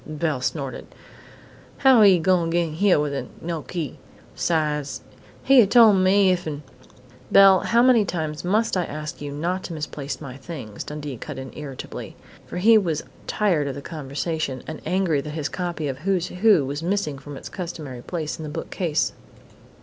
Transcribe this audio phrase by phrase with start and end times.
[0.07, 0.87] Belle snorted.
[1.77, 3.99] "How he gonna get in hyer widout no key?
[4.35, 5.01] 'Sides,
[5.43, 6.63] he'd a tol' me if'n"
[7.31, 11.37] "Belle, how many times must I ask you not to misplace my things?" Dundee cut
[11.37, 12.15] in irritably,
[12.47, 16.65] for he was tired of the discussion, and angry that his copy of "Who's Who"
[16.65, 19.13] was missing from its customary place in the bookcase.